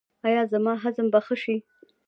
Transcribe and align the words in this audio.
ایا 0.27 0.41
زما 0.51 0.73
هضم 0.83 1.07
به 1.13 1.19
ښه 1.25 1.35
شي؟ 1.43 1.55